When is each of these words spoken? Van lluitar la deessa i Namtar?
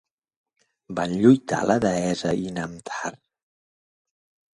Van 0.99 1.11
lluitar 1.25 1.59
la 1.71 1.75
deessa 1.83 2.31
i 2.45 2.55
Namtar? 2.57 3.13